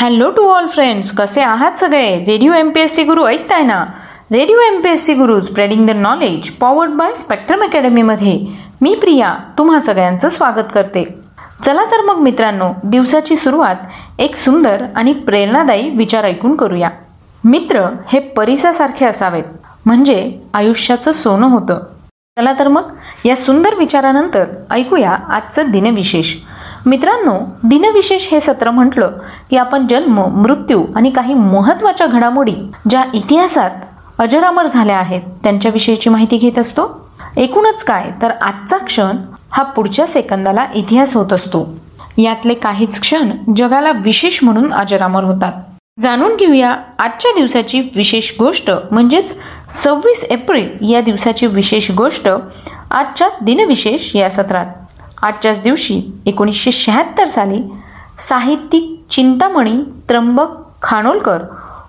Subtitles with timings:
[0.00, 2.24] Hello to all friends कसे आहात सगळे?
[2.24, 3.84] Radio M P S C Guru ऐकताय ना?
[4.32, 8.46] Radio M P S C Guru spreading the knowledge powered by Spectrum अकॅडमीमध्ये
[8.80, 11.14] मी प्रिया तुम्हा सगळ्यांचं स्वागत करते.
[11.64, 13.74] चला तर मग मित्रांनो दिवसाची सुरुवात
[14.18, 16.90] एक सुंदर आणि प्रेरणादायी विचार ऐकून करूया.
[17.44, 19.44] मित्र हे परिसासारखे असावेत.
[19.86, 21.78] म्हणजे आयुष्याचं सोनं होतं.
[22.38, 22.82] चला तर मग
[23.24, 26.34] या सुंदर विचारानंतर ऐकूया आजचं दिनविशेष.
[26.86, 29.10] मित्रांनो दिनविशेष हे सत्र म्हटलं
[29.50, 32.54] की आपण जन्म मृत्यू आणि काही महत्त्वाच्या घडामोडी
[32.90, 33.70] ज्या इतिहासात
[34.18, 36.88] अजरामर झाल्या आहेत त्यांच्याविषयीची माहिती घेत असतो.
[37.36, 39.16] एकूणच काय तर आजचा क्षण
[39.52, 41.66] हा पुढच्या सेकंदाला इतिहास होत असतो.
[42.18, 45.52] यातले काहीच क्षण जगाला विशेष म्हणून अजरामर होतात.
[46.00, 49.36] जाणून घेऊया आजच्या दिवसाची विशेष गोष्ट म्हणजेच
[49.70, 52.28] सव्वीस एप्रिल या दिवसाची विशेष गोष्ट
[52.90, 54.66] आजच्या दिनविशेष या सत्रात.
[55.22, 57.62] आजच्याच दिवशी एकोणीसशे शहात्तर साली
[58.18, 60.48] साहित्यिक चिंतामणी त्र्यंबक
[60.82, 61.38] खानोलकर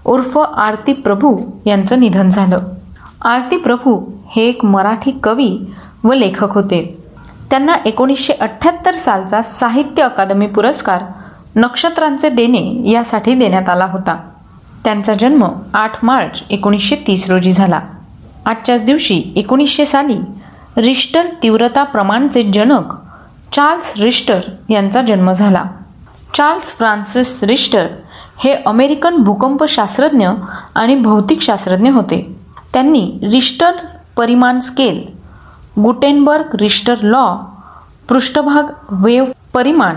[0.06, 2.60] उर्फ आरती प्रभू यांचं निधन झालं.
[3.22, 5.74] आरती प्रभू हे एक मराठी कवी
[6.04, 6.98] व लेखक होते.
[7.50, 11.04] त्यांना एकोणीसशे अठ्ठ्याहत्तर सालचा साहित्य अकादमी पुरस्कार
[11.56, 14.20] नक्षत्रांचे देणे यासाठी देण्यात आला होता.
[14.84, 17.80] त्यांचा जन्म आठ मार्च एकोणीसशे तीस रोजी झाला.
[18.46, 20.18] आजच्याच दिवशी एकोणीसशे साली
[20.78, 23.01] रिश्टर तीव्रता प्रमाणचे जनक
[23.52, 25.64] चार्ल्स रिश्टर यांचा जन्म झाला.
[26.34, 27.88] चार्ल्स फ्रान्सिस रिश्टर
[28.44, 30.30] हे अमेरिकन भूकंपशास्त्रज्ञ
[30.76, 32.36] आणि भौतिकशास्त्रज्ञ होते.
[32.74, 33.72] त्यांनी रिश्टर
[34.18, 35.04] परिमाण स्केल
[35.82, 37.36] गुटेनबर्ग रिश्टर लॉ
[38.10, 39.96] पृष्ठभाग वेव परिमाण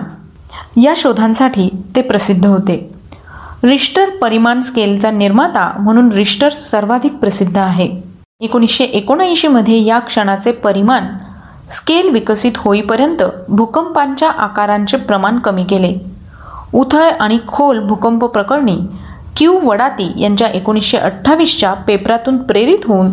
[0.81, 2.95] या शोधांसाठी ते प्रसिद्ध होते.
[3.65, 8.03] रिश्टर परिमाण स्केलचा निर्माता म्हणून रिश्टर सर्वाधिक प्रसिद्ध आहे.
[8.41, 11.07] एकोणीसशे एकोणऐंशीमध्ये या क्षणाचे परिमाण
[11.71, 15.95] स्केल विकसित होईपर्यंत भूकंपांच्या आकारांचे प्रमाण कमी केले.
[16.75, 18.77] उथळ आणि खोल भूकंप प्रकरणी
[19.37, 23.11] क्यू वडाती यांच्या एकोणीसशे अठ्ठावीसच्या पेपरातून प्रेरित होऊन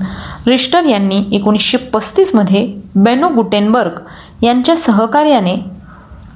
[0.47, 4.00] रिस्टर यांनी एकोणीसशे पस्तीसमध्ये बेनो गुटेनबर्ग
[4.44, 5.56] यांच्या सहकार्याने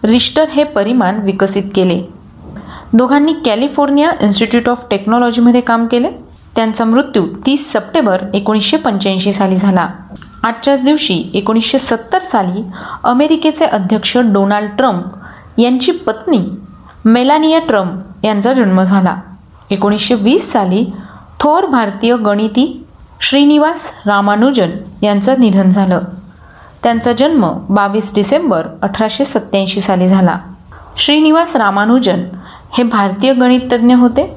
[0.03, 2.01] रिस्टर हे परिमाण विकसित केले.
[2.93, 6.09] दोघांनी कॅलिफोर्निया इन्स्टिट्यूट ऑफ टेक्नॉलॉजीमध्ये काम केले.
[6.55, 9.87] त्यांचा मृत्यू तीस सप्टेंबर एकोणीसशे पंच्याऐंशी साली झाला.
[10.45, 12.63] आजच्याच दिवशी एकोणीसशे सत्तर साली
[13.03, 15.03] अमेरिकेचे अध्यक्ष डोनाल्ड ट्रम्प
[15.57, 16.39] यांची पत्नी
[17.05, 19.15] मेलानिया ट्रम्प यांचा जन्म झाला.
[19.69, 20.85] एकोणीसशे वीस साली
[21.39, 22.85] थोर भारतीय गणिती
[23.21, 24.69] श्रीनिवास रामानुजन
[25.03, 25.99] यांचं निधन झालं.
[26.83, 30.37] त्यांचा जन्म बावीस डिसेंबर अठराशे सत्त्याऐंशी साली झाला.
[30.97, 32.23] श्रीनिवास रामानुजन
[32.73, 34.33] हे भारतीय गणिततज्ञ होते.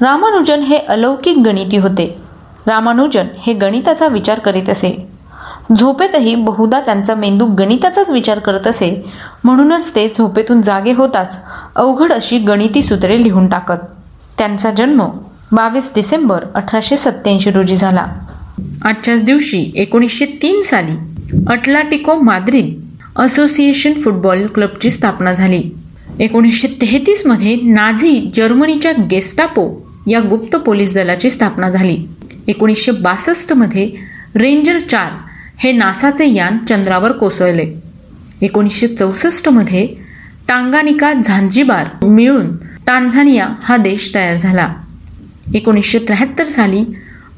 [0.00, 2.18] रामानुजन हे अलौकिक गणिती होते.
[2.66, 5.17] रामानुजन हे गणिताचा विचार करीत असे.
[5.76, 9.04] झोपेतही बहुधा त्यांचा मेंदू गणिताचाच विचार करत असे.
[9.44, 11.40] म्हणूनच ते झोपेतून जागे होताच
[11.76, 13.84] अवघड अशी गणिती सूत्रे लिहून टाकत.
[14.38, 15.06] त्यांचा जन्म
[15.52, 18.06] बावीस डिसेंबर अठराशे सत्त्याऐंशी रोजी झाला.
[18.84, 20.92] आजच्याच दिवशी एकोणीसशे तीन साली
[21.48, 22.80] अटलाटिको माद्रिद
[23.16, 25.62] असोसिएशन फुटबॉल क्लबची स्थापना झाली.
[26.20, 32.04] एकोणीसशे तेहतीसमध्ये नाझी जर्मनीच्या गेस्टापो या गुप्त पोलीस दलाची स्थापना झाली.
[32.46, 33.90] एकोणीसशे बासष्टमध्ये
[34.36, 35.10] रेंजर चार
[35.58, 37.74] हे नासाचे यान चंद्रावर कोसळले.
[38.42, 39.86] एकोणीसशे चौसष्टमध्ये
[40.48, 44.74] टांगानिका झांजीबार मिळून टांझानिया हा देश तयार झाला.
[45.54, 46.84] एकोणीसशे त्र्याहत्तर साली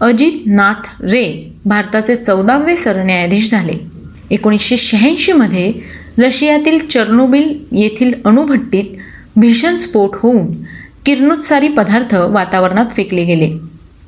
[0.01, 3.75] अजित नाथ रे भारताचे चौदावे सरन्यायाधीश झाले.
[4.31, 5.73] एकोणीसशे शहाऐंशीमध्ये
[6.19, 8.85] रशियातील चर्नोबिल येथील अणुभट्टीत
[9.37, 10.47] भीषण स्फोट होऊन
[11.07, 13.59] किरणोत्सारी पदार्थ वातावरणात फेकले गेले.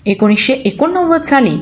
[0.07, 1.57] एकोणीसशे एकोणनव्वद साली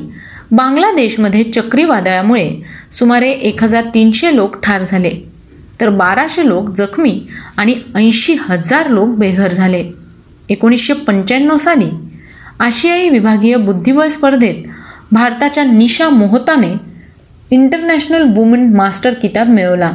[0.51, 2.49] बांगलादेशमध्ये चक्रीवादळामुळे
[2.93, 5.11] सुमारे एक हजार तीनशे लोक ठार झाले
[5.81, 7.19] तर बाराशे लोक जखमी
[7.57, 9.83] आणि ऐंशी हजार लोक बेघर झाले.
[10.49, 11.89] एकोणीसशे पंच्याण्णव साली
[12.59, 14.63] आशियाई विभागीय बुद्धिबळ स्पर्धेत
[15.11, 16.73] भारताच्या निशा मोहताने
[17.51, 19.91] इंटरनॅशनल वुमन मास्टर किताब मिळवला.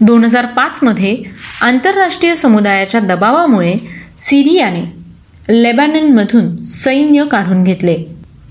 [0.00, 1.16] दोन हजार पाचमध्ये
[1.62, 3.74] आंतरराष्ट्रीय समुदायाच्या दबावामुळे
[4.18, 7.96] सिरियाने लेबॅननमधून सैन्य काढून घेतले.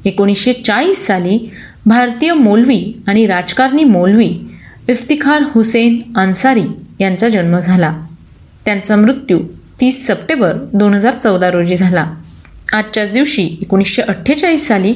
[0.08, 1.52] एकोणीसशे चाळीस साली
[1.86, 4.40] भारतीय मौलवी आणि राजकारणी मौलवी
[4.90, 6.64] इफ्तिखार हुसेन अन्सारी
[7.00, 8.06] यांचा जन्म झाला.
[8.66, 9.40] त्यांचा मृत्यू
[9.82, 12.14] तीस सप्टेंबर दोन हजार चौदा रोजी झाला.
[12.74, 14.94] आजच्याच दिवशी एकोणीसशे अठ्ठेचाळीस साली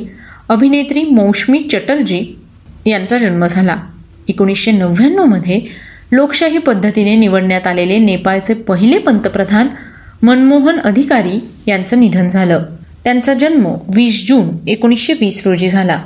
[0.50, 2.36] अभिनेत्री मौशमी चटर्जी
[2.86, 3.78] यांचा जन्म झाला.
[4.28, 5.62] एकोणीसशे नव्याण्णवमध्ये
[6.12, 9.68] लोकशाही पद्धतीने निवडण्यात आलेले नेपाळचे पहिले पंतप्रधान
[10.24, 12.64] मनमोहन अधिकारी यांचं निधन झालं.
[13.04, 13.66] त्यांचा जन्म
[13.96, 16.04] वीस जून एकोणीसशे वीस रोजी झाला.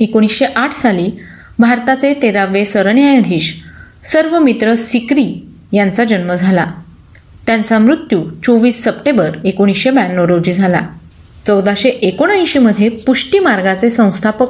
[0.00, 1.10] एकोणीसशे आठ साली
[1.58, 3.62] भारताचे तेरावे सरन्यायाधीश
[4.04, 6.66] सर्व मित्र सिक्री यांचा जन्म झाला.
[7.46, 10.80] त्यांचा मृत्यू चोवीस सप्टेंबर एकोणीसशे ब्याण्णव रोजी झाला.
[11.46, 14.46] चौदाशे एकोणऐंशीमध्ये पुष्टी मार्गाचे संस्थापक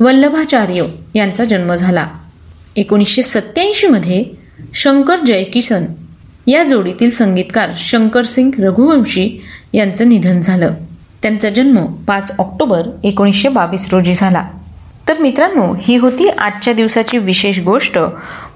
[0.00, 0.84] वल्लभाचार्य
[1.14, 2.06] यांचा जन्म झाला.
[2.76, 4.24] एकोणीसशे सत्याऐंशीमध्ये
[4.74, 5.84] शंकर जयकिशन
[6.46, 9.42] या जोडीतील संगीतकार शंकर सिंग रघुवंशी
[9.72, 10.74] यांचं निधन झालं.
[11.24, 14.44] त्यांचा जन्म पाच ऑक्टोबर एकोणीसशे बावीस रोजी झाला.
[15.08, 17.98] तर मित्रांनो ही होती आजच्या दिवसाची विशेष गोष्ट.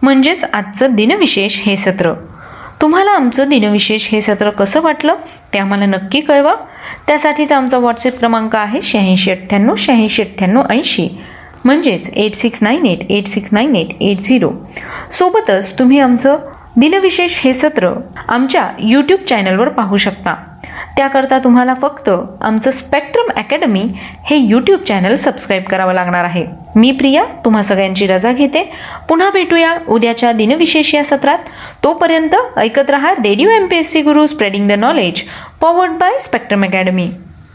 [0.02, 2.12] म्हणजेच आजचं दिनविशेष हे सत्र.
[2.82, 5.14] तुम्हाला आमचं दिनविशेष हे सत्र कसं वाटलं
[5.54, 6.54] ते आम्हाला नक्की कळवा.
[7.06, 11.08] त्यासाठीचा आमचा व्हॉट्सअप क्रमांक आहे शहाऐंशी अठ्ठ्याण्णव शहाऐंशी अठ्ठ्याण्णव ऐंशी.
[11.64, 14.50] म्हणजेच eight six nine eight eight six nine eight eight zero.
[15.12, 16.36] सोबतच तुम्ही आमचं
[16.76, 17.92] दिनविशेष हे सत्र
[18.28, 20.47] आमच्या यूट्यूब चॅनलवर पाहू शकता.
[20.98, 22.08] त्याकरता तुम्हाला फक्त
[22.40, 23.82] आमचं स्पेक्ट्रम अकॅडमी
[24.24, 26.44] हे यूट्यूब चॅनल सबस्क्राईब करावं लागणार आहे.
[26.76, 28.62] मी प्रिया तुम्हा सगळ्यांची रजा घेते.
[29.08, 31.38] पुन्हा भेटूया उद्याच्या दिनविशेष या सत्रात.
[31.84, 35.22] तोपर्यंत ऐकत रहा radio M P S C Guru spreading the knowledge
[35.60, 37.10] powered by spectrum academy